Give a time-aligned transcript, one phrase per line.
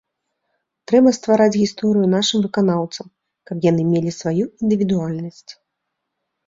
[0.91, 3.05] Трэба ствараць гісторыю нашым выканаўцам,
[3.51, 5.49] каб яны мелі сваю індывідуальнасць.